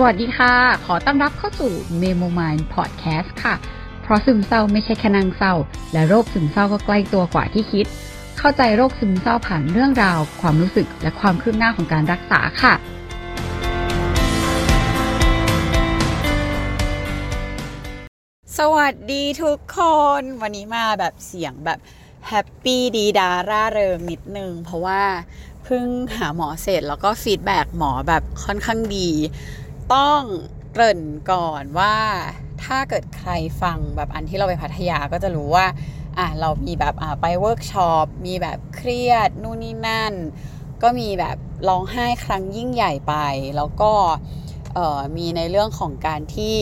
[0.00, 0.54] สวัสดีค่ะ
[0.86, 3.54] ขอต้อนรับเข้าสู่ Memo Mind Podcast ค่ะ
[4.02, 5.54] เพราะซึมเศร้าไม่ใช่แค่นั่งเศร้า
[5.92, 7.86] และโรคซึมเศร้าก็ใกล้ตัวกว่าที่คิด
[8.38, 12.74] เข้าใจโรคซึมเศร้าผ่านเรื่องราว ความรู้สึกและความคืบหน้าของการรักษาค่ะ
[18.58, 19.78] สวัสดีทุกค
[20.20, 21.78] น วันนี้มาแบบเสียงแบบ
[22.28, 25.02] happy ดี๊ด๊าร่าเริงนิดนึง เพราะว่า
[25.64, 25.84] เพิ่ง
[26.16, 29.10] หาหมอเสร็จแล้วก็ feedback หมอแบบค่อนข้างดี
[29.94, 30.22] ต้อง
[30.72, 31.02] เกริ่น
[31.32, 31.94] ก่อนว่า
[32.64, 33.30] ถ้าเกิดใคร
[33.62, 35.66] ฟังแบบอันที่เราไปพัทยาก็จะรู้ว่า
[36.18, 40.14] อะเรามีแบบอะไปเวิร์กช็อปมีแบบเครียดนู่นนี่นั่น
[40.82, 41.36] ก็มีแบบ
[41.68, 43.14] ร้องไห้ครั้งยิ่งใหญ่ไป
[43.56, 43.92] แล้วก็
[45.16, 46.56] มีในเรื่องของการที่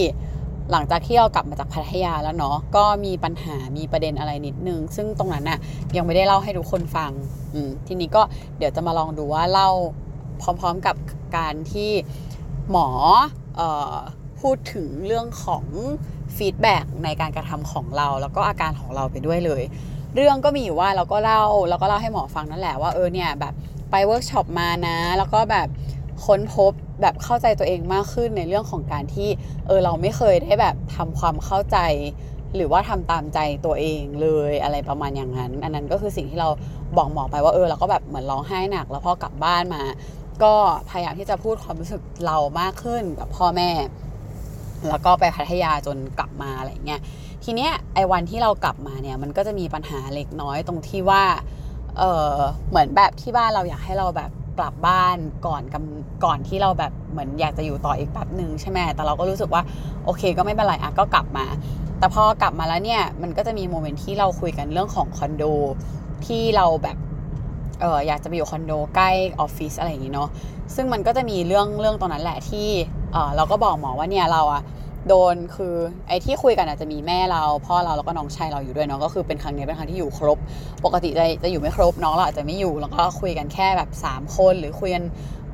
[0.70, 5.58] หลังจากที่เรากลับมาจากพัทยาแล้วเนาะก็มีปัญหามีประเด็นอะไรนิดนึง ซึ่งตรงนั้นน่ะ
[5.96, 7.10] ยังไม่ได้เล่าให้ทุกคนฟัง
[7.54, 8.22] อืทีนี้ก็
[8.58, 9.70] เดี๋ยวจะมาลองดูว่าเล่า
[10.42, 10.96] พร้อม ๆกับ
[11.36, 11.90] การที่
[12.70, 12.88] หม
[13.60, 13.62] อ
[14.40, 15.64] พูดถึงเรื่องของ
[16.36, 19.62] feedback ในการกระทำของเรา แล้วก็อาการของเราไปด้วยเลย
[20.14, 23.54] เรื่องก็มีอยู่ว่าเราก็เล่าแล้วก็เล่าให้หมอฟังนั่นแหละว่าเออเนี่ยแบบ
[23.90, 25.68] ไปเวิร์กช็อปมานะ แล้วก็แบบ
[26.26, 29.28] ค้นพบแบบเข้าใจตัวเองมากขึ้นในเรื่องของการที่
[29.66, 31.78] เออเราไม่เคยได้แบบทำความเข้าใจ
[32.54, 36.48] หรือว่าทำตามใจตัวเองเลยอะไรประมาณอย่างนั้น อันนั้นก็คือสิ่งที่เรา
[36.96, 39.82] บอกหมอไปว่าเออเราก็แบบเหมือนร้องไห้หนัก แล้วพอกลับบ้านมา
[40.44, 40.54] ก็
[40.90, 43.70] พยายามที่จะพูดความรู้สึกเรามากขึ้นกับพ่อแม่
[44.88, 47.00] แล้วก็ไปพัทยาจนกลับมาอะไรเงี้ย
[47.44, 51.22] ทีเนี้ยไอ้วันที่เรากลับมาเนี่ยมันก็จะมีปัญหาเล็กน้อยตรงที่ว่า
[51.98, 52.34] เออ
[52.70, 59.62] เหมือนแบบที่บ้านเราอยากให้เราแบบกลับบ้านก่อนกำก่อนที่เราแบบเหมือนอยากจะอยู่ต่ออีกแป๊บหนึ่งใช่ไหมแต่เราก็รู้สึกว่า
[60.04, 61.46] โอเคก็ไม่เป็นไรอะก็กลับมา
[61.98, 65.44] แต่พอกลับมาแล้วเนี่ยมันก็จะมีโมเมนต์ที่เราคุยกันเรื่องของคอนโด
[66.26, 66.96] ที่เราแบบ
[67.80, 69.10] เอออยากจะไปอยู่คอนโดใกล้
[69.40, 70.28] ออฟฟิศอะไรอย่างงี้เนาะ
[70.74, 72.68] ซึ่งมันก็จะมีเรื่องเรื่องตรงนั้นแหละที่
[73.12, 74.62] เออเราก็บอกหมอว่าเนี่ยเราอะ
[75.08, 75.74] โดนคือ
[76.08, 80.38] ไอ้ที่คุยกันอาจจะมีแม่เราพ่อเราแล้วก็น้องชายเราอยู่ด้วยเนาะก็คือเป็นครั้งนี้เป็นครั้งที่อยู่ครบ
[80.84, 85.04] ปกติจะจะอยู่ไม่ครบน้องเราอาจจะไม่อยู่แล้วก็คุยกันแค่แบบสามคนหรือคุยกัน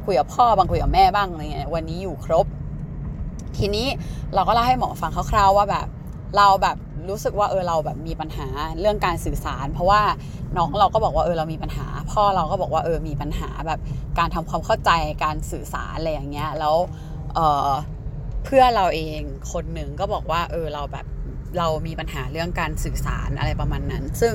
[0.05, 2.47] คุยกับพ่อบางคุยกับแม่บ้างอะไรเงี้ยวันนี้อยู่ครบ
[3.59, 3.87] ทีนี้
[4.35, 5.87] เราก็เล่าให้หมอฟังคร่าวๆว่าแบบ
[6.37, 6.77] เราแบบ
[7.09, 8.47] รู้สึกว่าเออเราแบบมีปัญหา
[8.81, 10.03] เรื่องการสื่อสาร เพราะว่า
[10.57, 13.81] น้องเราก็บอกว่าเออเรามีปัญหา พ่อเราก็บอกว่าเออมีปัญหาแบบ
[14.19, 14.91] การทำความเข้าใจ
[15.25, 16.75] การสื่อสารอะไรอย่างเงี้ยแล้ว
[17.35, 17.71] เออ
[18.45, 19.21] เพื่อนเราเอง
[19.53, 21.07] คนหนึ่งก็บอกว่าเออเราแบบ
[21.59, 24.35] เรามีปัญหาเรื่องการสื่อสารอะไรประมาณนั้น ซึ่ง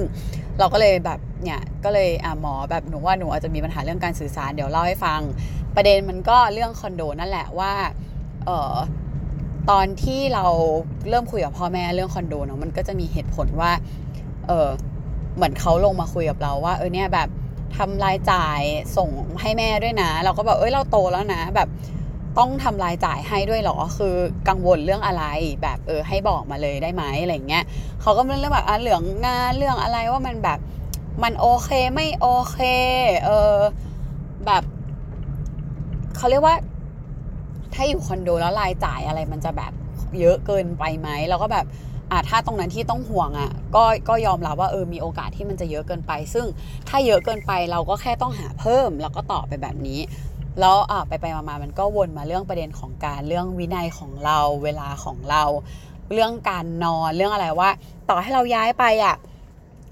[0.60, 5.22] เราก็เลยแบบเนี่ยก็เลยอะหมอแบบหนูว่าหนูอาจจะมีปัญหาเรื่องการสื่อสารเดี๋ยวเล่าให้ฟัง
[5.76, 7.74] ประเด็นมันก็เรื่องคอนโดนั่นแหละว่า
[8.46, 8.76] เออ
[9.70, 10.46] ตอนที่เรา
[11.10, 13.72] เริ่มคุยกับพ่อแม่เรื่องคอนโดเนาะมันก็จะมีเหตุผลว่า
[14.48, 14.70] เออ
[15.36, 17.30] เหมือนเขาลงมาคุยกับเราว่า เออเนี่ยแบบ
[17.78, 18.62] ทำรายจ่าย
[18.98, 19.10] ส่ง
[19.42, 21.70] ให้แม่ด้วยนะ เราก็แบบเอ้ยเราโตแล้วนะแบบ
[22.38, 24.16] ต้องทำรายจ่ายให้ด้วยเหรอ คือ
[24.50, 25.24] กังวลเรื่องอะไร
[25.64, 27.64] แบบเออให้บอกมาเลยได้ไหมอะไรเงี้ย
[28.02, 30.60] เขาก็เรื่องแบบอะเรื่องงานเรื่องอะไรว่ามันแบบ
[31.24, 32.60] มันโอเคไม่โอเค
[33.26, 33.56] เออ
[34.46, 34.64] แบบ
[36.18, 36.56] เขาเรียกว่า
[37.78, 39.72] ถ้าอยู่คอนโดแล้วรายจ่ายอะไรมันจะแบบ
[40.20, 41.66] เยอะเกินไปไหมแล้วก็แบบ
[42.12, 46.46] อะถ้าตรงนั้นที่ต้องห่วงอะก็ก็ยอมรับว่าเออมีโอกาสที่มันจะเยอะเกินไป ซึ่ง
[46.90, 50.00] ถ้าเยอะเกินไปเราก็แค่ต้องหาเพิ่ม แล้วก็ตอบไปแบบนี้
[50.60, 55.44] แล้วอะไปไปมามันก็วนมาเรื่องประเด็นของการเรื่องวินัยของเราเวลาของเรา
[56.14, 57.70] เรื่องการนอนเรื่องอะไรว่า
[58.10, 59.16] ต่อให้เราย้ายไปอะ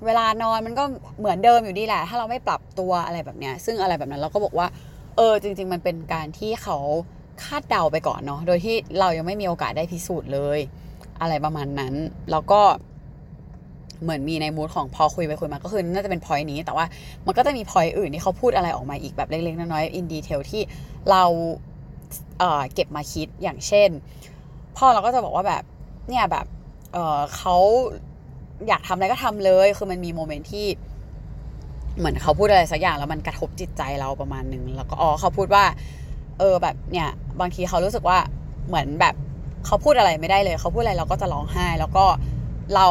[0.05, 0.83] เวลานอนมันก็
[1.19, 4.67] เหมือนเดิมอยู่ดีแหละ ถ้าเราไม่ปรับตัวอะไรแบบเนี้ยซึ่งอะไรแบบนั้นเราก็บอกว่า
[5.17, 6.77] เออจริง ๆ มันเป็นการที่เขา
[7.43, 10.59] คาดเดาไปก่อนเนาะโดยที่เรายังไม่มีโอกาสได้พิสูจน์เลย
[11.21, 11.93] อะไรประมาณนั้น
[12.31, 12.61] แล้วก็
[14.03, 16.85] เหมือนมีในมูดของพอคุยไปคุยมาก็คือน่าจะเป็นพอยนี้ แต่ว่า
[17.25, 20.61] มันก็จะมีพอยอื่นที่เขาพูดอะไรออกมาอีกแบบเล็กๆน้อยๆอินดีเทลที่
[21.11, 21.23] เรา
[22.39, 23.89] เเก็บมาคิดอย่างเช่น
[24.77, 25.63] พ่อเราก็จะบอกว่าแบบ
[26.09, 26.45] เนี่ยแบบ
[26.93, 27.55] เเขา
[28.67, 30.67] อยากทำอะไรก็ทำเลย คือมันมีโมเมนต์ที่
[31.97, 35.65] เหมือนเขาพูดอะไรสักอย่างแล้วมันกระทบจิตใจเราประมาณหนึ่งแล้วก็อ๋อเขาพูดว่า
[36.39, 37.09] เออแบบเนี่ย
[37.39, 38.17] บางทีเขารู้สึกว่า
[38.67, 39.15] เหมือนแบบ
[39.65, 42.05] เขาพูดอะไรไม่ได้เลย เขาพูดอะไรเราก็จะร้องไห้ แล้วก็
[42.75, 42.87] เรา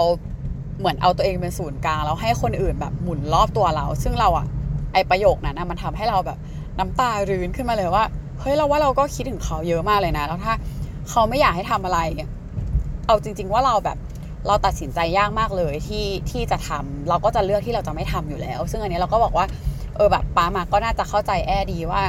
[0.79, 4.46] เหมือนเอาตัวเองเป็นศูนย์กลางแล้วให้คนอื่นแบบหมุนรอบตัวเรา ซึ่งเราอะ
[4.93, 6.38] ไอประโยคนั้นนะมันทำให้เราแบบ
[6.79, 8.05] น้ำตารื้นขึ้นมาเลยว่า
[8.41, 10.55] เฮ้ยเราว่าเราก็คิดถึงเขาเยอะมากเลยนะ แล้วถ้า
[11.11, 12.31] เขาไม่อยากให้ทำอะไรเนี่ย
[13.06, 13.99] เอาจริง ๆ ว่าเราแบบ
[14.47, 19.47] เราตัดสินใจยากมากเลยที่ที่จะทำเราก็จะเลือกที่เราจะไม่ทำอยู่แล้ว ซึ่งอันนี้เราก็บอกว่า
[19.97, 22.02] เออแบบป้ามาก็น่าจะเข้าใจแอดีว่า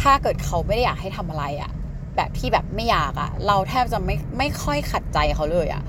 [0.00, 1.70] ถ้าเกิดเขาไม่ได้อยากให้ทำอะไรอะ
[2.16, 5.82] แบบที่แบบไม่อยากอะเราแทบจะไม่ไม่ค่อยขัดใจเขาเลยอะ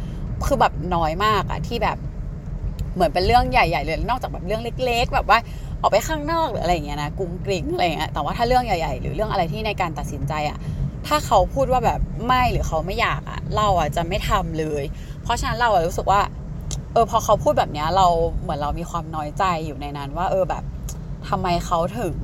[0.46, 1.98] คือแบบน้อยมากอะที่แบบ
[2.96, 5.40] เหมือนเป็นเรื่องใหญ่ๆเลยนอกจากแบบเรื่องเล็ก ๆ แบบว่า
[5.82, 10.58] ออกไปข้างนอกหรืออะไรอย่างเงี้ยนะกุ้งกริ้งอะไรเงี้ยแต่ว่าถ้าเรื่องใหญ่ๆ หรือเรื่องอะไรที่ในการตัดสินใจอะ
[11.08, 14.84] ถ้าเขาพูดว่าแบบไม่หรือเขาไม่อยากอะเราอะจะไม่ทำเลย
[15.24, 16.22] เพราะฉะนั้นเราอะรู้สึกว่า
[16.94, 18.08] เออพอเขาพูดแบบเนี้ยเรา
[18.42, 20.64] เหมือนเรามีความน้อยใจอยู่ในนั้นว่า เออแบบ
[21.30, 22.16] ทำไมเขาถึง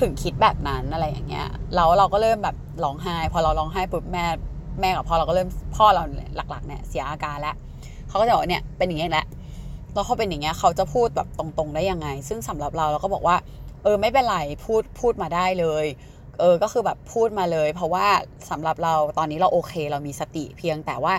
[0.00, 4.24] ถึงคิดแบบนั้นอะไรอย่างเงี้ยแล้วเราก็เริ่มแบบร้องไห้ พอเราร้องไห้ปุ๊บแม่
[4.80, 6.02] แม่กับพ่อเราก็เริ่มพ่อเรา
[6.36, 7.54] หลักๆเนี่ยเสียอาการแล้ว
[8.08, 9.26] เขาก็จะบอกเนี่ยเป็นอย่างเงี้ยแหละ
[9.94, 13.36] แล้วเขาเป็นอย่างเงี้ยเขาจะพูดแบบตรงๆได้ยังไง ซึ่งสำหรับเราเราก็บอกว่า
[13.82, 15.86] เออไม่เป็นไรพูดพูดมาได้เลย
[16.40, 18.06] เออก็คือแบบพูดมาเลย เพราะว่า
[18.50, 21.14] สำหรับเราตอนนี้เราโอเค เรามีสติเพียงแต่ว่า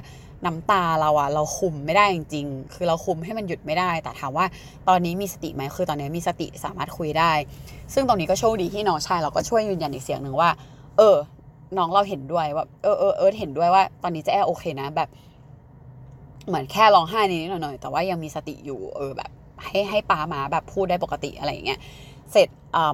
[0.45, 4.45] น้ำตาเราอะเราคุมไม่ได้จริงๆ คือเราคุมให้มันหยุดไม่ได้ แต่ถามว่า
[4.87, 7.31] ตอนนี้มีสติไหมคือตอนนี้มีสติสามารถคุยได้
[7.93, 10.49] ซึ่งตรงนี้ก็โชคดีที่น้องชายเราก็ช่วยยืนยันอีกเสียงหนึ่งว่า
[10.97, 11.15] เออ
[11.77, 15.09] น้องเราเห็นด้วยว่า เออเออเออเห็นด้วยว่า ตอนนี้จะแอโอเคนะแบบ
[16.47, 19.29] เหมือนแค่ร้องไห้นิดหน่อย แต่ว่ายังมีสติอยู่ เออแบบ
[19.63, 21.79] ให้ให้ป้ามาแบบพูดได้ปกติอะไรอย่างเงี้ย
[22.31, 22.47] เสร็จ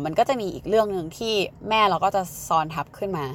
[0.06, 1.33] มันก็จะมีอีกเรื่องหนึ่งที่
[1.69, 3.25] แม่เราก็จะซ้อนทับขึ้นมา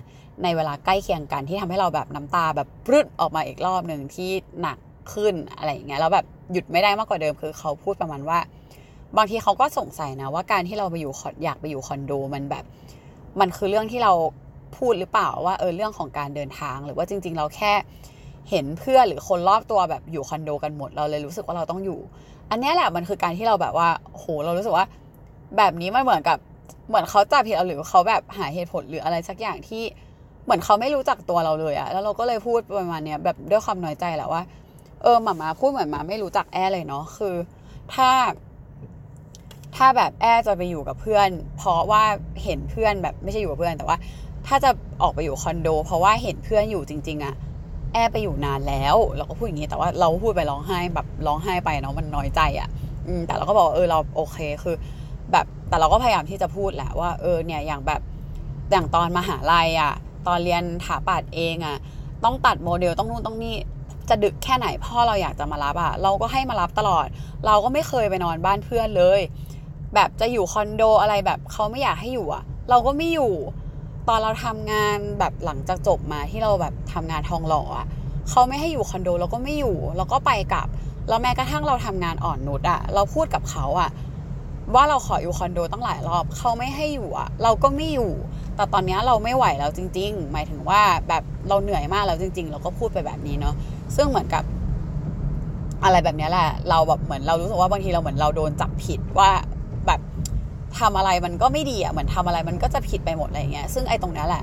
[0.42, 4.78] ในเวลาใกล้เคียงกันที่ทำให้เราแบบน้ำตาแบบปรึดออกมาอีกรอบหนึ่งที่หนัก
[5.12, 8.38] ขึ้นอะไรอย่างเงี้ยแล้วแบบหยุดไม่ได้มากกว่าเดิมคือเขาพูดประมาณว่า
[9.16, 11.12] บางทีเขาก็สงสัยนะว่าการที่เราไปอยู่
[11.44, 12.64] อยากไปอยู่คอนโดมันแบบ
[13.40, 14.12] มันคือเรื่องที่เรา
[14.78, 17.72] พูดหรือเปล่าว่าเออเรื่องของการเดินทาง หรือว่าจริง ๆ เราแค่
[18.50, 22.00] เห็นเพื่อนหรือคนรอบตัวแบบอยู่คอนโดกันหมดเราเลยรู้สึกว่าเราต้องอยู่
[22.50, 24.86] อันนี้แหละมันคือการที่เราแบบว่าโหเรารู้สึกว่า
[25.56, 26.38] แบบนี้มันเหมือนกับ
[26.88, 29.82] เหมือนเขาจับผิดเราหรือเขาแบบหาเหตุผลหรืออะไรสักอย่างที่
[30.44, 34.42] เหมือนเขาไม่รู้จักตัวเราเลยอะแล้วเราก็เลยพูดประมาณเนี้ยแบบด้วยความน้อยใจแหละว่า
[35.02, 37.34] เออหมามาพูดเหมือนหมาไม่รู้จักแอเลยเนาะคือ
[37.94, 38.10] ถ้า
[39.76, 41.28] ถ้าแบบแอจะไปอยู่กับเพื่อน
[41.58, 42.02] เพราะว่า
[42.44, 43.96] เห็นเพื่อนแบบไม่ใช่อยู่กับเพื่อนแต่ว่า
[44.46, 44.70] ถ้าจะ
[45.02, 47.34] ออกไปอยู่คอนโด เพราะว่าเห็นเพื่อนอยู่จริง ๆอะ
[47.92, 52.68] แอไปอยู่นานแล้วเราก็พูดอย่างนี้แต่ว่าเราพูดไปร้องไห้แบบร้องไห้ไปเนาะมันน้อยใจอะ
[53.26, 54.76] แต่เราก็บอกเออเราโอเคคือ
[55.32, 58.00] แบบแต่เราก็พยายามที่จะพูดแหละว่าเออเนี่ยอย่างแบบ
[58.70, 59.94] อย่างตอนมหาลัยอะ
[60.26, 61.76] ตอนเรียนถาปัดเองอะ
[62.24, 63.56] ต้องตัดโมเดลต้องนู่นต้องนี่
[64.08, 67.06] จะดึกแค่ไหนพ่อเราอยากจะมารับอะเราก็ให้มารับตลอด
[67.46, 69.20] เราก็ไม่เคยไปนอนบ้านเพื่อนเลย
[69.94, 73.32] แบบจะอยู่คอนโดอะไรแบบเขาไม่อยากให้อยู่อะเราก็ไม่อยู่
[74.08, 77.86] ตอนเราทำงานแบบหลังจากจบมาที่เราแบบทำงานทองหล่ออะ
[78.30, 80.68] เขาไม่ให้อยู่คอนโดเราก็ไม่อยู่เราก็ไปกลับ
[81.08, 83.90] แล้วแม้กระทั่งเราทำงานอ่อนนุชอะเราพูดกับเขาอะ
[84.74, 88.12] ว่าเราขออยู่คอนโดตั้งหลายรอบเขาไม่ให้อยู่อะเราก็ไม่อยู่
[88.56, 93.54] แต่ตอนนี้เราไม่ไหวแล้วจริง ๆ หมายถึงว่าแบบเราเหนื่อยมากแล้วจริง ๆ เราก็พูดไปแบบนี้เนาะ
[93.96, 94.44] ซึ่งเหมือนกับ
[95.84, 99.30] อะไรแบบนี้แหละ เราแบบเหมือนเรารู้สึกว่าบางทีเราเหมือนเราโดนจับผิดว่า
[99.86, 100.00] แบบ
[100.78, 104.42] ทำอะไรมันก็ไม่ดีอะเหมือนทำอะไรมันก็จะผิดไปหมดอะไรเงี้ยซึ่งไอ้ตรงนี้แหละ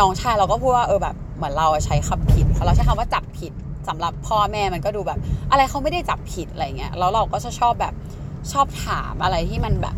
[0.00, 3.52] น้องชายเราก็พูดว่าเออแบบเหมือนเราใช้คำผิดเราใช้คำว่าจับผิด
[3.88, 5.18] สำหรับพ่อแม่มันก็ดูแบบ
[5.50, 7.94] อะไรเขาไม่ได้จับผิดอะไรเงี้ยแล้วเราก็จะชอบแบบ
[8.52, 9.96] ชอบถามอะไรที่มันแบบ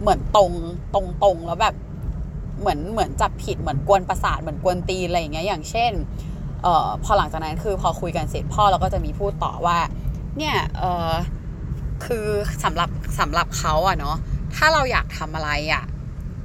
[0.00, 0.52] เหมือนตรง
[0.94, 1.74] ตรงตรงแล้วแบบ
[2.60, 5.92] เหมือนเหมือนจับผิดเหมือนกวนประสาทเหมือนกวนตีอะไรอย่างเงี้ยอย่างเช่น
[6.62, 9.78] เอ่อพอหลังจากนั้นคือพอคุยกันเสร็จพ่อเราก็จะมีพูดต่อว่า
[10.38, 11.12] เนี่ยเออ
[12.04, 12.26] คือ
[12.64, 12.90] สำหรับ
[13.20, 14.16] สำหรับเขาอะเนาะ
[14.56, 15.84] ถ้าเราอยากทำอะไรอะ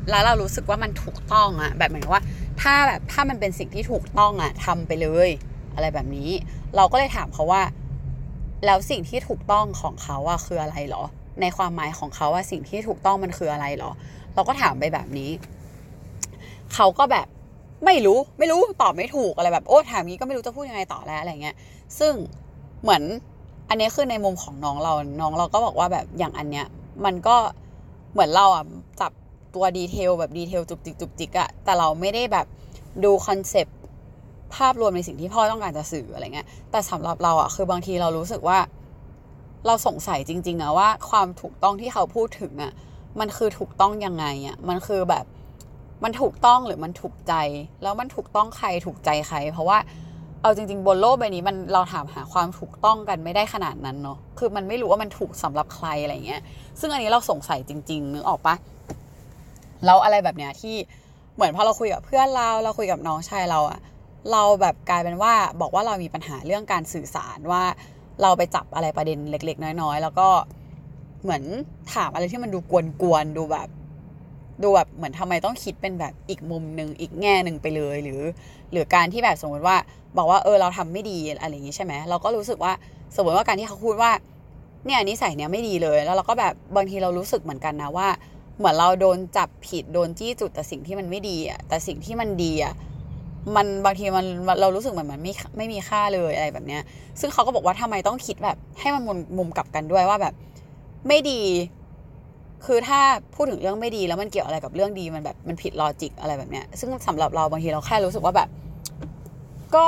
[0.09, 2.23] แล้วเรารู้สึกว่ามันถูกต้องอะแบบเหมือนว่า
[2.61, 5.29] ถ้าแบบถ้ามันเป็นสิ่งที่ถูกต้องอะทำไปเลย
[5.75, 6.29] อะไรแบบนี้
[6.75, 7.61] เราก็เลยถามเขาว่า
[8.65, 11.03] แล้วสิ่งที่ถูกต้องของเขาอะคืออะไรหรอ
[11.41, 13.91] ในความหมายของเขาว่าสิ่งที่ถูกต้องมันคืออะไรหรอ
[14.35, 15.29] เราก็ถามไปแบบนี้
[16.73, 17.27] เขาก็แบบ
[17.85, 21.55] ไม่รู้ไม่รู้ตอบไม่ถูกอะไรแบบโอ้ถามงี้ก็ไม่รู้จะพูดยังไงต่อแล้วอะไรเงี้ย
[21.99, 22.13] ซึ่ง
[22.81, 23.03] เหมือน
[23.69, 26.67] อันนี้คือในมุมของน้องเราน้องเราก็บอกว่าแบบอย่างอันเนี้ย
[27.05, 27.35] มันก็
[28.11, 28.65] เหมือนเราอะ
[29.01, 29.11] จับ
[29.55, 32.47] ตัว detail แบบ detail จุกจิกจุกจิกอะแต่เราไม่ได้แบบ
[33.03, 33.77] ดู concept
[34.55, 38.59] ภาพรวมในสิ่งที่พ่อต้องการจะสื่ออะไรเงี้ย แต่สำหรับเราอะคือบางทีเรารู้สึกว่า
[39.65, 42.71] เราสงสัยจริง ๆอะว่าความถูกต้องที่เขาพูดถึงอะ
[43.19, 45.25] มันคือถูกต้องยังไงอะมันคือแบบ
[46.03, 47.33] มันถูกต้องหรือมันถูกใจ
[47.83, 49.77] แล้วมันถูกต้องใครถูกใจใคร เพราะว่า
[50.41, 56.41] เอาจริง ๆ บนโลกใบนี้มันเราถามหาความถูกต้องกันไม่ได้ขนาดนั้นเนาะคือมันไม่รู้ว่ามันถูกสำหรับใครอะไรเงี้ย
[56.79, 58.55] ซึ่งอันนี้เราสงสัยจริงๆนึกออกปะ
[59.85, 60.75] แล้วอะไรแบบเนี้ยที่
[61.35, 63.79] เหมือนพอเราคุยกับเพื่อนเราเราคุยกับน้องชายเราอะ
[64.31, 67.63] เราแบบกลายเป็นว่าบอกว่าเรามีปัญหาเรื่องการสื่อสารว่า
[68.21, 70.27] เราไปจับอะไรประเด็นเล็ก ๆ น้อยๆ แล้วก็
[71.23, 71.43] เหมือน
[71.93, 72.59] ถามอะไรที่มันดู
[73.01, 73.67] กวนๆดูแบบ
[74.63, 78.21] ดูแบบเหมือนทำไมต้องคิดเป็นแบบอีกมุมหนึ่งอีกแง่หนึ่งไปเลยหรือ
[78.71, 79.77] หรือการที่แบบสมมติว่า
[80.17, 82.73] บอกว่าเออเราทำไม่ดีอะไรอย่างนี้ใช่ไหมเราก็รู้สึกว่า
[83.15, 84.11] สมมติว่าการที่เขาพูดว่า
[84.85, 88.07] เนี่ยนิสัยเนี้ยไม่ดีเลย แล้วเราก็แบบบางทีเรารู้สึกเหมือนกันนะว่า
[88.57, 92.73] เหมือนเราโดนจับผิดโดนจี้จุดแต่สิ่งที่มันไม่ดีอะแต่สิ่งที่มันดีอะ
[93.55, 94.25] มันบางทีมัน
[94.61, 96.81] เรารู้สึกเหมือนมันไม่ไม่มีค่าเลยอะไรแบบเนี้ย
[97.19, 100.33] ซึ่งเขาก็บอกว่าทำไมต้องคิดแบบ ให้มันมุมมุมกลับกันด้วยว่าแบบ
[101.07, 101.41] ไม่ดี
[102.65, 102.99] คือถ้า
[103.35, 108.49] พูดถึงเรื่องไม่ดีแล้วมันเกี่ยวอะไรกับเรื่องดีมันแบบมันผิดลอจิกอะไรแบบเนี้ย ซึ่งสำหรับเราบางทีเราแค่รู้สึกว่าแบบ
[109.75, 109.85] ก็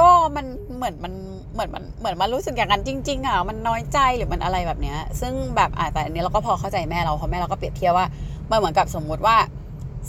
[0.00, 0.46] ก็มัน
[0.76, 1.12] เหมือนมัน
[1.52, 8.06] เหมือนมันเหมือนมันรู้สึกอย่างนั้นจริง ๆอะมันน้อยใจหรือมันอะไรแบบเนี้ย ซึ่งแบบอ่าแต่อันนี้เราก็พอเข้าใจแม่เราเพราะแม่เราก็เปรียบเทียบว่า
[8.50, 9.36] มันเหมือนกับสมมุติว่า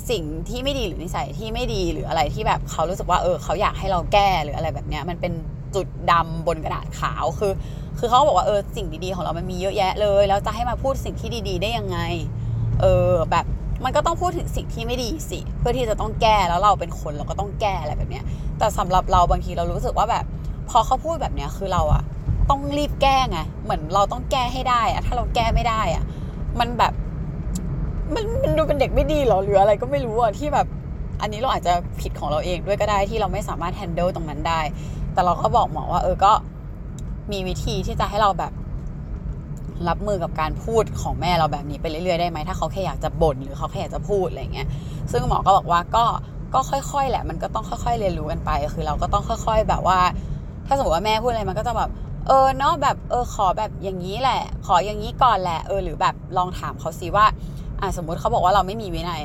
[0.10, 5.34] สิ่งที่ไม่ดีหรือนิสัยที่ไม่ดีหรืออะไรที่แบบเขารู้สึกว่าเออเขาอยากให้เราแก้หรืออะไรแบบเนี้ยมันเป็น
[5.76, 7.54] จุดดำบนกระดาษขาวคือ
[8.00, 11.98] คือเขาบอกว่าเออสิ่งดีๆของเรามันมีเยอะแยะเลย แล้วจะให้มาพูดสิ่งที่ดีๆได้ยังไง
[12.82, 13.46] เออแบบ
[13.86, 18.24] มันก็ต้องพูดถึงสิ่งที่ไม่ดีสิ เพื่อที่จะต้องแก้แล้วเราเป็นคนเราก็ต้องแก้อะไรแบบเนี้ย
[18.58, 20.26] แต่สำหรับเราบางทีเรารู้สึกว่าแบบ
[20.70, 22.04] พอเขาพูดแบบเนี้ยคือเราอะ
[22.50, 26.04] ต้องรีบแก้ไงเหมือนเราต้องแก้ให้ได้อะถ้าเราแก้ไม่ได้อะ
[26.60, 26.94] มันแบบ
[28.16, 30.68] มันมันดูเป็นเด็กไม่ดีหรอหรืออะไรก็ไม่รู้อะที่แบบ
[31.22, 34.62] อันนี้เราอาจจะผิดของเราเองด้วยก็ได้ที่เราไม่สามารถแฮนเดิลตรงนั้นได้
[35.14, 36.32] แต่เราก็บอกหมอว่า เออก็
[37.32, 38.54] มีวิธีที่จะให้เราแบบ
[39.88, 44.68] รับมือกับการพูดของแม่เราแบบนี้ไปเรื่อยๆได้ไหมถ้าเขาแค่อยากจะบ่นหรือเขาแค่อยากจะพูดอะไรเงี้ย
[45.12, 46.06] ซึ่งหมอก็บอกว่าก็
[46.54, 50.00] ก็ค่อยๆแหละ มันก็ต้องค่อย ๆ เรียนรู้กันไป คือเราก็ต้องค่อย ๆ แบบว่า
[50.68, 51.90] ถ้าสมมติว่าแม่พูดอะไรมันก็จะแบบ
[52.28, 57.26] เออเนาะแบบเออขอแบบอย่างนี้แหละ ขออย่างนี้ก่อนแหละเออหรือแบบลองถามเขาซิว่า
[57.82, 59.22] อ่าสมมติเขาบอกว่าเราไม่มีวินัย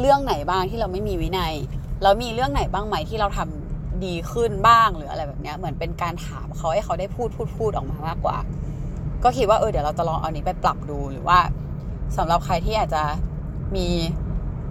[0.00, 1.54] เรื่องไหนบ้างที่เราไม่มีวินัย
[2.02, 8.36] แล้วมีเรื่องไหนบ้างไหมที่เราทำดีขึ้นบ้างหรืออะไรแบบเนี้ยเหมือนเป็นการถามเขาให้เขาได้พูดพูดพูดออกมามากกว่า
[9.24, 11.38] ก็คิดว่าเออเดี๋ยวเราจะลองเอานี้ไปปรับดูหรือว่า
[12.16, 13.02] สำหรับใครที่อาจจะ
[13.76, 13.86] มี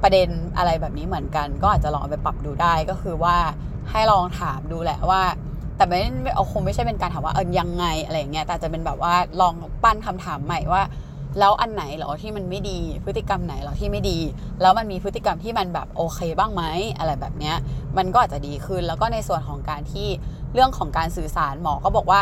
[0.03, 3.35] ประเด็นอะไรแบบนี้เหมือนกัน ก็อาจจะลองเอาไปปรับดูได้ก็คือว่า
[3.91, 5.21] ให้ลองถามดูแหละว่า
[5.77, 10.81] แต่ไม่เอาคงไม่ใช่เป็นการถามว่าเออยังไงอะไรอย่างเงี้ยแต่จะเป็นแบบว่าลองปั้นคำถามใหม่ว่า
[11.39, 14.19] แล้วอันไหนเหรอที่มันไม่ดี พฤติกรรมไหนเหรอที่ไม่ดี
[14.61, 16.63] แล้วมันมีพฤติกรรมที่มันแบบโอเคบ้างไหม
[16.97, 17.55] อะไรแบบเนี้ย
[17.97, 20.07] มันก็อาจจะดีขึ้น แล้วก็ในส่วนของการที่
[20.53, 22.19] เรื่องของการสื่อสารหมอก็บอกว่า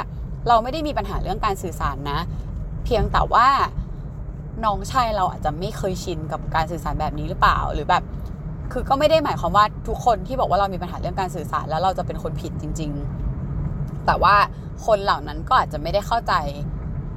[0.47, 2.19] เราไม่ได้มีปัญหาเรื่องการสื่อสารนะ
[2.85, 3.47] เพียงแต่ว่า
[4.65, 8.03] น้องชายเราอาจจะไม่เคยชินกับการสื่อสารแบบนี้หรือเปล่าหรือแบบ
[8.71, 12.91] คือก็ไม่ได้หมายความว่าทุกคนที่บอกว่าเรามีปัญหาเรื่องการสื่อสารแล้วเราจะเป็นคนผิดจริง
[13.47, 14.35] ๆ แต่ว่า
[14.85, 16.33] คนเหล่านั้นก็อาจจะไม่ได้เข้าใจ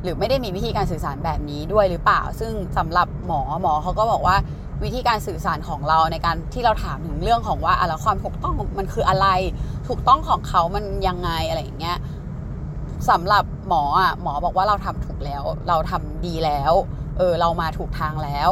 [0.03, 4.37] หรือไม่ได้มีวิธีการสื่อสารแบบนี้ด้วยหรือเปล่า ซึ่งสำหรับหมอหมอเขาก็บอกว่า
[4.85, 9.27] วิธีการสื่อสารของเราในการที่เราถามถึงเรื่องของว่าอะไรความถูกต้องมันคืออะไร
[9.89, 11.99] ถูกต้องของเขามันยังไงอะไรอย่างเงี้ย
[13.11, 16.73] สำหรับหมออะหมอบอกว่าเราทำถูกแล้ว เราทำดีแล้ว
[17.19, 18.51] เออเรามาถูกทางแล้ว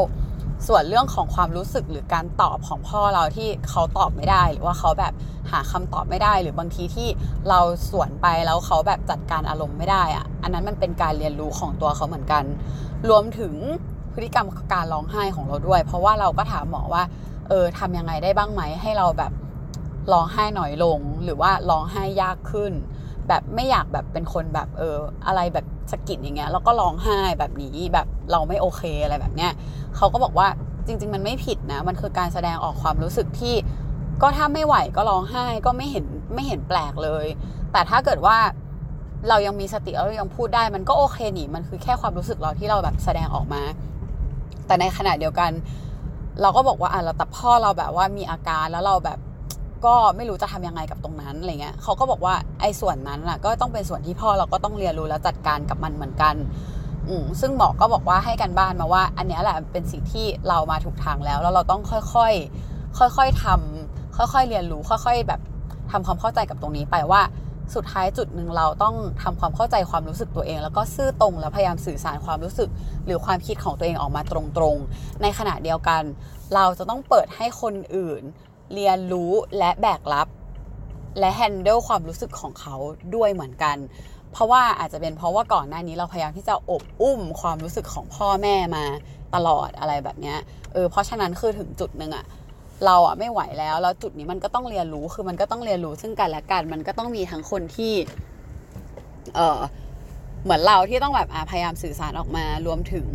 [0.67, 5.13] ส่วนเรื่องของความรู้สึกหรือการตอบของพ่อเราที่เขาตอบไม่ได้ หรือว่าเขาแบบ
[5.51, 7.09] หาคำตอบไม่ได้ หรือบางทีที่
[7.49, 7.61] เรา
[7.91, 12.45] สวนไปแล้วเขาแบบจัดการอารมณ์ไม่ได้อะอันนั้นมันเป็นการเรียนรู้ของตัวเขาเหมือนกัน
[13.09, 13.55] รวมถึง
[14.15, 17.03] พฤติกรรมการร้องไห้ของเราด้วย เพราะว่าเราก็ถามหมอว่า
[17.49, 19.33] เออทำยังไงได้บ้างไหมให้เราแบบ
[20.13, 22.73] ร้องไห้หน่อยลง หรือว่าร้องไห้ยากขึ้น
[23.29, 29.53] แบบไม่อยากแบบเป็นคนแบบเอออะไรแบบสะกิดอย่างเงี้ยแล้วก็ร้องไห้แบบนี้แบบเราไม่โอเคอะไรแบบเนี้ย
[29.97, 30.49] เขาก็บอกว่า
[30.87, 33.55] จริง ๆ มันไม่ผิดนะ มันคือการแสดงออกความรู้สึกที่
[34.23, 36.05] ก็ถ้าไม่ไหวก็ร้องไห้ก็ไม่เห็น
[36.35, 37.27] ไม่เห็นแปลกเลย
[37.73, 38.37] แต่ถ้าเกิดว่า
[39.29, 43.63] เรายังมีสติเรายังพูดได้มันก็โอเคนี่มันคือแค่ความรู้สึกเราที่เราแบบแสดงออกมา
[44.67, 45.51] แต่ในขณะเดียวกัน
[46.43, 49.19] เราก็บอกว่าอะเราแต่พ่อเราแบบว่ามีอาการแล้วเราแบบ
[49.87, 56.35] ก็ไม่รู้จะทำยังไงกับตรงนั้นอะไรเงี้ยเขาก็บอกว่าไอ้ส่วนนั้นอะ ก็ต้องเป็นส่วนที่พ่อเราก็ต้องเรียนรู้และจัดการกับมันเหมือนกัน
[57.09, 65.41] อืซึ่งหมอก็บอกว่าให้กันบ้านมาว่า อันนี้แหละเป็นสิ่งที่เรามาถูกทางแล้ว แล้วเราต้องค่อยๆค่อยๆทำค่อยๆเรียนรู้ ค่อยๆ แบบ
[65.93, 67.23] ทำความเข้าใจกับตรงนี้ไปว่า
[67.75, 72.69] สุดท้ายจุดหนึ่งเราต้องทำความเข้าใจความรู้สึกตัวเอง แล้วก็ซื่อตรงแล้วพยายามสื่อสารความรู้สึก
[73.07, 76.03] หรือความคิดของตัวเองออกมาตรงๆ ในขณะเดียวกัน
[76.55, 78.23] เราจะต้องเปิดให้คนอื่น
[78.75, 80.29] เรียนรู้และแบกรับ
[81.21, 82.77] และแฮนเดิลความรู้สึกของเขา
[83.15, 83.77] ด้วยเหมือนกัน
[84.33, 88.85] เพราะว่าอาจจะเป็นเพราะว่าก่อนหน้านี้เราพยายามที่จะอบอุ้มความรู้สึกของพ่อแม่มา
[89.35, 90.39] ตลอดอะไรแบบเนี้ย
[90.73, 92.25] เออเพราะฉะนั้นคือถึงจุดหนึ่งอะ
[92.87, 97.93] เราอะไม่ไหวแล้วแล้วจุดนี้มันก็ต้องเรียนรู้คือมันก็ต้องเรียนรู้ซึ่งกันและกัน มันก็ต้องมีทั้งคนที่
[99.35, 99.61] เออ
[100.45, 103.07] เหมือนเราที่ต้องแบบพยายามสื่อสารออกมารวมถึง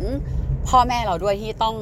[0.68, 1.76] พ่อแม่เราด้วยที่ต้อง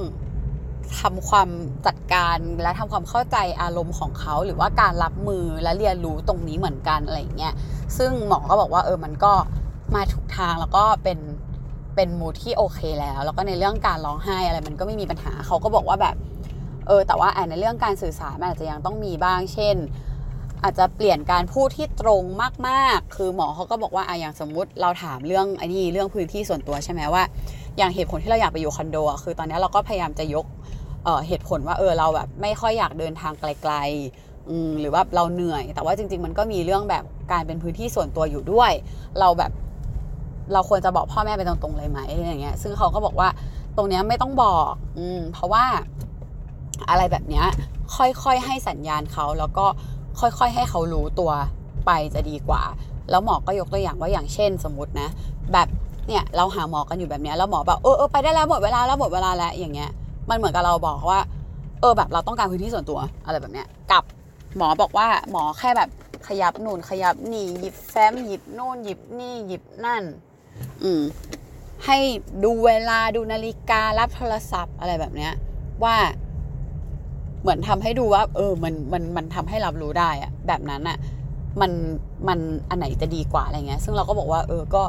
[0.98, 1.48] ทำความ
[1.86, 7.54] จัดการและทำความเข้าใจอารมณ์ของเขา หรือว่าการรับมือและเรียนรู้ตรงนี้เหมือนกันอะไรเงี้ย
[7.98, 9.32] ซึ่งหมอก็บอกว่าเออมันก็
[9.94, 11.18] มาถูกทางแล้วก็เป็น
[11.94, 16.16] เป็นมูทที่โอเคแล้ว แล้วก็ในเรื่องการร้องไห้อะไรมันก็ไม่มีปัญหาเขาก็บอกว่าแบบ
[16.86, 19.76] เออแต่ว่าในเรื่องการสื่อสารมันอาจจะยังต้องมีบ้าง เช่น
[20.62, 22.22] อาจจะเปลี่ยนการพูดที่ตรง
[22.68, 27.22] มากๆ คือหมอเขาก็บอกว่าอะอย่างสมมุติเราถามเรื่องไอ้นี่เรื่องพื้นที่ส่วนตัวใช่ไหมว่า
[27.78, 30.46] อย่างเหตุผลที่เราอยากไปอยู่คอนโดคือตอนนี้เราก็พยายามจะยก
[31.26, 38.72] เหตุผลว่าเออเราแบบไม่ค่อยอยากเดินทางไกลๆหรือว่าเราเหนื่อย แต่ว่าจริง ๆ มันก็มีเรื่องแบบการเป็นพื้นที่ส่วนตัวอยู่ด้วย
[39.20, 39.52] เราแบบ
[40.52, 43.28] เราควรจะบอกพ่อแม่ไปตรงๆเลยไหมอะไรเงี้ย ซึ่งเขาก็บอกว่า
[43.76, 45.64] ตรงเนี้ยไม่ต้องบอก อืม เพราะว่า
[46.90, 47.46] อะไรแบบเนี้ย
[47.96, 49.66] ค่อยๆให้สัญญาณเขาแล้วก็
[50.20, 51.32] ค่อยๆให้เขารู้ตัว
[51.86, 52.62] ไปจะดีกว่า
[53.10, 55.08] แล้วหมอก็ยกตัวอย่างว่าอย่างเช่น สมมตินะ
[55.52, 55.68] แบบ
[56.08, 59.90] เนี่ยเราหาหมอกันอยู่แบบเนี้ยแล้วหมอแบบเออเออไปได้แล้วหมดเวลาแล้วหมดเวลาแล้วอย่างเงี้ย
[60.28, 61.20] มันเหมือนกับเราบอกว่า
[61.80, 64.04] เออแบบเราต้องการพื้นที่ส่วนตัวอะไรแบบเนี้ยกับ
[64.56, 65.90] หมอบอกว่าหมอแค่แบบ
[66.28, 70.02] ขยับนู่นขยับนี่หยิบแฟ้มหยิบนู่นหยิบนี่หยิบนั่น
[70.82, 71.02] อืม
[71.86, 71.98] ให้
[72.44, 75.32] ดูเวลาดูนาฬิการับโทรศัพท์อะไรแบบเนี้ย
[75.84, 75.96] ว่า
[77.42, 80.98] เหมือนทำให้ดูว่า เออ มันมันมันทำให้รับรู้ได้อะแบบนั้นอะ
[81.60, 81.72] มัน
[82.28, 84.82] มันอันไหนจะดีกว่าอะไรเงี้ย ซึ่งเราก็บอกว่า เออก็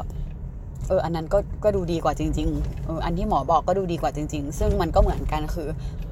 [0.88, 5.68] เอออันนั้นก็ก็ดูดีกว่าจริงๆเอออันที่หมอบอกก็ดูดีกว่าจริง ๆ ซึ่งมันก็เหมือนกันคือ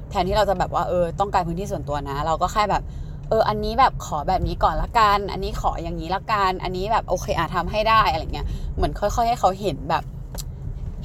[0.09, 2.83] แทนที่เราจะแบบว่าเออต้องการพื้นที่ส่วนตัวนะ เราก็แค่แบบ
[3.29, 10.03] เออ อันนี้แบบขอแบบนี้ก่อนละกัน อันนี้ขออย่างนี้ละกัน อันนี้แบบโอเคอะทำให้ได้อะไรเงี้ย เหมือนค่อย ๆ ให้เขาเห็นแบบ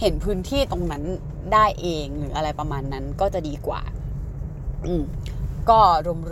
[0.00, 1.02] เห็นพื้นที่ตรงนั้น
[1.52, 3.80] ได้เองหรืออะไรประมาณนั้นก็จะดีกว่า
[4.86, 5.02] อืม
[5.70, 5.80] ก็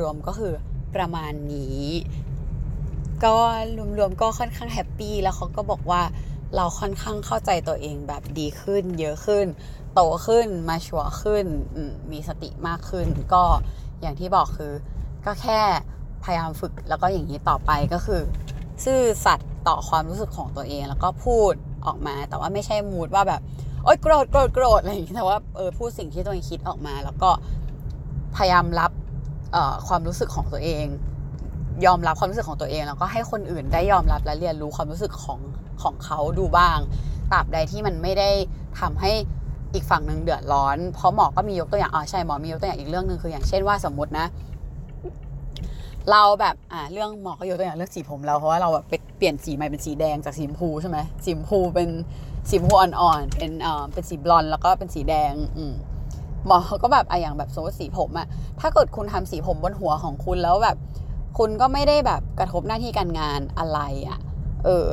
[0.00, 0.53] รวมๆก็คือ
[0.97, 1.83] ประมาณนี้
[3.25, 3.35] ก็
[3.99, 6.03] รวมๆก็ค่อนข้าง happy แล้วเขาก็บอกว่า
[6.57, 9.47] เราค่อนข้างเข้าใจตัวเองแบบดีขึ้น เยอะขึ้น
[9.95, 11.45] โตขึ้น mature ขึ้น
[12.13, 13.45] มีสติมากขึ้น ก็
[14.01, 14.73] อย่างที่บอกคือ
[15.27, 15.61] ก็แค่
[16.25, 18.21] พยายามฝึกแล้วก็อย่างนี้ต่อไปก็คือ
[18.85, 21.53] ซื่อสัตย์ต่อความรู้สึกของตัวเองแล้วก็พูด
[21.87, 23.41] ออกมา แต่ว่าไม่ใช่ mood ว่าแบบ
[23.85, 27.31] โอ๊ยโกรธโกรธโกรธอะไรอย่างนี้แต่ว่าเออพูดสิ่งที่ตัวเองคิดออกมา แล้วก็
[28.37, 28.91] พยายามรับ
[29.87, 30.87] ความรู้สึกของตัวเอง
[31.87, 35.40] ยอมรับความรู้สึกของตัวเอง แล้วก็ให้คนอื่นได้ยอมรับและเรียนรู้ความรู้สึกของ
[35.83, 36.78] ของเขาดูบ้าง
[37.33, 38.31] ตราบใดที่มันไม่ได้
[38.81, 39.12] ทำให้
[39.75, 44.26] อีกฝั่งหนึ่งเดือดร้อน เพราะหมอก็มียกตัวอย่างอ๋อใช่หมอมียกตัวอย่างอีกเรื่องหนึ่งคืออย่างเช่นว่าสมมตินะ
[46.11, 48.85] เราแบบอ่าเรื่องหมอก็ยกตัวอย่างเรื่องสีผมเราเพราะว่าเราแบบ
[49.19, 51.88] เปลี่ยนสีใหม่เป็นสีแดงจากสีชมพูใช่ไหมสีชมพูเป็น
[52.49, 55.75] สีชมพูอ่อนๆเป็นอ่าเป็นสีบลอนแล้วก็เป็นสีแดงอืม
[56.47, 58.27] หมอเขาก็แบบอะอย่างแบบสมมติสีผมอะ
[58.61, 60.77] ถ้าเกิดคุณทำสีผมบนหัวของคุณแล้วแบบ
[61.38, 64.18] คุณก็ไม่ได้แบบกระทบหน้าที่การงานอะไรอะ
[64.64, 64.87] เออ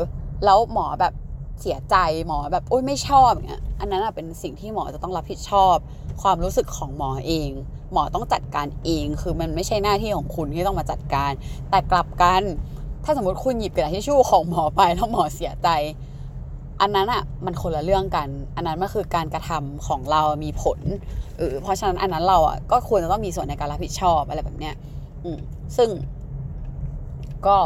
[0.46, 1.14] แล้วหมอแบบ
[1.62, 1.96] เสียใจ
[2.28, 5.76] หมอแบบโอ้ยไม่ชอบอย่างเงี้ย อันนั้นเป็นสิ่งที่หมอจะต้องรับผิดชอบ
[6.22, 7.50] ความรู้สึกของหมอเอง
[7.94, 11.32] หมอต้องจัดการเอง คือมันไม่ใช่หน้าที่ของคุณที่ต้องมาจัดการ
[11.70, 12.44] แต่กลับกัน
[13.04, 15.70] ถ้าสมมติคุณหยิบกระดาษทิชชู่ของหมอไปแล้วหมอเสียใจ
[16.82, 20.80] อันนั้นอะมันคนละเรื่องกัน อันนั้นมันคือการกระทำของเรามีผล
[21.38, 24.76] เออเพราะฉะนั้นอันนั้นเราอะก็ควรจะต้องมีส่วนในการรับผิดชอบอะไรแบบเนี้ย
[25.24, 25.38] อืม
[25.78, 25.90] ซึ่ง
[27.48, 27.58] ก็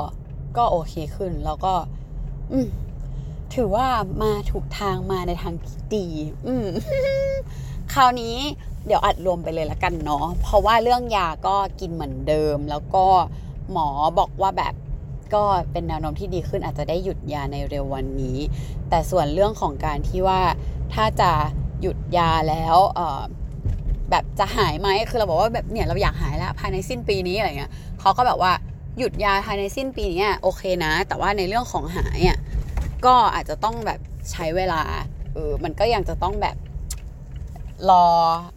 [0.57, 1.73] ก็โอเคขึ้น แล้วก็
[2.51, 2.59] อื
[3.55, 3.87] ถือว่า
[4.21, 6.07] มาถูกทางมาในทางที่ดี
[6.47, 6.67] อืม
[7.93, 8.35] คราวนี้
[8.85, 13.05] เดี๋ยวอัดรวมไปเลยละกันเนาะ เพราะว่าเรื่องยาก็กินเหมือนเดิม แล้วก็
[13.71, 13.87] หมอ
[14.19, 14.73] บอกว่าแบบ
[15.33, 18.37] ก็เป็นแนวโน้มที่ดีขึ้นอาจจะได้หยุดยาในเร็ววันนี้
[18.89, 20.41] แต่ส่วนเรื่องของการที่ว่า
[20.93, 21.31] ถ้าจะ
[21.81, 22.77] หยุดยาแล้ว
[24.09, 28.51] แบบจะหายไหมคือเราบอกว่าแบบเนี่ยเราอยากหายแล้วภายในสิ้นปีนี้อะไรเงี้ยเขาก็แบบว่า
[28.97, 32.39] หยุดยาภายในสิ้นปีนี้โอเคนะ แต่ว่าในเรื่องของหายอะ
[33.05, 33.99] ก็อาจจะต้องแบบ
[34.31, 34.81] ใช้เวลา
[35.33, 36.57] เออมันก็ยังจะต้องแบบ
[37.89, 38.07] รอ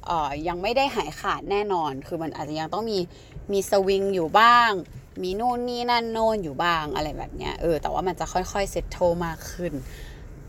[0.06, 2.98] เอ่อยังไม่ได้หายขาดแน่นอน คือมันอาจจะยังต้องมี
[3.52, 4.70] มีสวิงอยู่บ้าง
[5.22, 9.72] มีโน่นนี่นั่นโน่นอยู่บ้างอะไรแบบเนี้ยเออแต่ว่ามันจะค่อยๆ settle มากขึ้น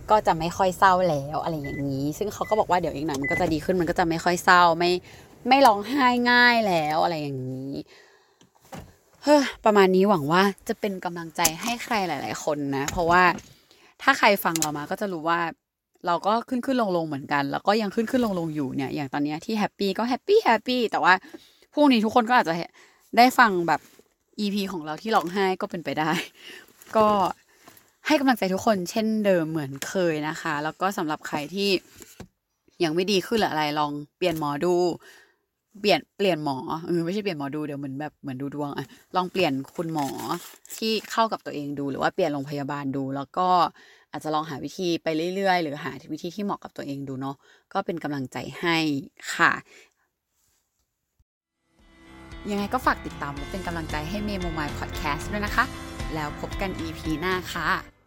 [0.09, 4.91] ก็จะไม่ค่อยเศร้าแล้วอะไรอย่างนี้ ซึ่งเขาก็บอกว่าเดี๋ยวอีกหน่อยมันก็จะดีขึ้นมันก็จะไม่ค่อยเศร้าไม่
[5.47, 7.71] ไม่ร้องไห้ง่ายแล้วอะไรอย่างนี้
[9.65, 13.23] ประมาณนี้หวังว่าจะเป็นกำลังใจให้ใครหลาย ๆ คนนะ เพราะว่า
[14.01, 15.39] ถ้าใครฟังเรามาก็จะรู้ว่า
[16.05, 21.13] เราก็ขึ้นขึ้นลงลงเหมือนกัน แล้วก็ยังขึ้นขึ้นลงลงอยู่เนี่ย อย่างตอนนี้ที่ happy ก็ happy happy แต่ว่า
[21.73, 22.53] พรุ่งนี้ทุกคนก็อาจจะ
[23.17, 23.81] ได้ฟังแบบ
[24.39, 26.11] EP ของเราที่ร้องไห้ก็เป็นไปได้
[26.97, 27.07] ก็
[28.07, 31.69] ให้กำลังใจทุกคนเช่นเดิมเหมือนเคยนะคะ แล้วก็สำหรับใครที่
[32.83, 34.75] ยังไม่ดีขึ้นหรืออะไรลองเปลี่ยนหมอดู
[35.81, 40.07] เปลี่ยนเปลี่ยนหมอเออไม่ใช่เปลี่ยนหมอดูเดี๋ยวเหมือนแบบเหมือนดูดวงอะลองเปลี่ยนคุณหมอ
[40.77, 43.47] ที่เข้ากับตัวเองดู หรือว่าเปลี่ยนโรงพยาบาลดู แล้วก็
[44.11, 47.35] อาจจะลองหาวิธีไปเรื่อยๆ หรือหาวิธีที่เหมาะกับตัวเองดูเนาะ
[47.73, 48.77] ก็เป็นกำลังใจให้
[49.35, 49.51] ค่ะ
[52.51, 55.65] ยังไงก็ฝากติดตามและเป็นกำลังใจให้เมโมมายพอดแคสต์ด้วยนะคะ
[56.15, 57.98] แล้วพบกัน EP หน้าค่ะ